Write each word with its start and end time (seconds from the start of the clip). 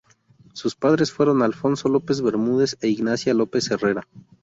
Sus 0.53 0.73
padres 0.75 1.11
fueron 1.11 1.43
Alfonso 1.43 1.87
López 1.87 2.21
Bermúdez 2.23 2.75
e 2.81 2.87
Ignacia 2.87 3.35
López 3.35 3.69
Herrera. 3.69 4.07